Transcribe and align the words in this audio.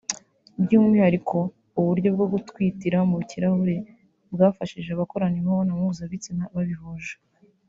By’umwihariko 0.63 1.37
ubu 1.77 1.87
buryo 1.89 2.09
bwo 2.15 2.25
gutwitira 2.33 2.97
mu 3.09 3.17
kirahure 3.29 3.75
bwafashije 4.33 4.89
abakorana 4.91 5.35
imibonano 5.39 5.73
mpuzabitsina 5.79 6.43
babihuje 6.55 7.15